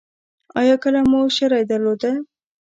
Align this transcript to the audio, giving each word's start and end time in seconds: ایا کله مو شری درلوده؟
ایا 0.59 0.75
کله 0.83 0.99
مو 1.09 1.19
شری 1.35 1.63
درلوده؟ 1.69 2.11